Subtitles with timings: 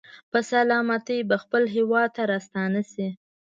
[0.31, 3.07] په سلامتۍ به خپل هېواد ته راستانه شي.